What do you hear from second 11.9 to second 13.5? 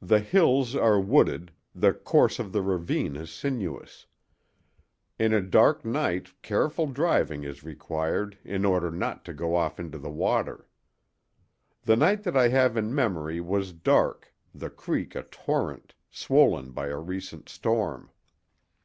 night that I have in memory